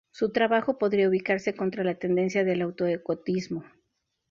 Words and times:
Su 0.09 0.31
trabajo 0.31 0.79
podría 0.79 1.07
ubicarse 1.09 1.53
contra 1.53 1.83
la 1.83 1.93
tendencia 1.93 2.43
del 2.43 2.63
auto-ecotismo. 2.63 3.63